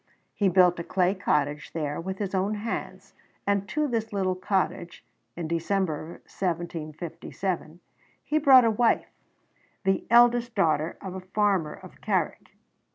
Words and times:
He 0.33 0.49
built 0.49 0.79
a 0.79 0.83
clay 0.83 1.13
cottage 1.13 1.73
there 1.73 2.01
with 2.01 2.17
his 2.17 2.33
own 2.33 2.55
hands, 2.55 3.13
and 3.45 3.69
to 3.69 3.87
this 3.87 4.11
little 4.11 4.33
cottage, 4.33 5.05
in 5.35 5.47
December 5.47 6.21
1757, 6.37 7.79
he 8.23 8.39
brought 8.39 8.65
a 8.65 8.71
wife, 8.71 9.11
the 9.83 10.03
eldest 10.09 10.55
daughter 10.55 10.97
of 11.01 11.13
a 11.13 11.19
farmer 11.19 11.73
of 11.73 12.01
Carrick. 12.01 12.57